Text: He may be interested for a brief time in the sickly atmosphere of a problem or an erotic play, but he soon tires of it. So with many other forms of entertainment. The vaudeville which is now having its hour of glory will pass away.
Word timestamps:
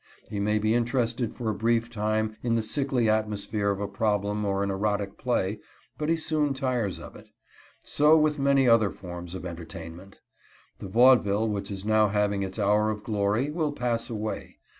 He 0.31 0.39
may 0.39 0.57
be 0.57 0.73
interested 0.73 1.31
for 1.31 1.47
a 1.47 1.53
brief 1.53 1.87
time 1.87 2.35
in 2.41 2.55
the 2.55 2.63
sickly 2.63 3.07
atmosphere 3.07 3.69
of 3.69 3.79
a 3.79 3.87
problem 3.87 4.43
or 4.45 4.63
an 4.63 4.71
erotic 4.71 5.15
play, 5.15 5.59
but 5.99 6.09
he 6.09 6.15
soon 6.15 6.55
tires 6.55 6.99
of 6.99 7.15
it. 7.15 7.27
So 7.83 8.17
with 8.17 8.39
many 8.39 8.67
other 8.67 8.89
forms 8.89 9.35
of 9.35 9.45
entertainment. 9.45 10.19
The 10.79 10.87
vaudeville 10.89 11.47
which 11.49 11.69
is 11.69 11.85
now 11.85 12.07
having 12.07 12.41
its 12.41 12.57
hour 12.57 12.89
of 12.89 13.03
glory 13.03 13.51
will 13.51 13.73
pass 13.73 14.09
away. 14.09 14.57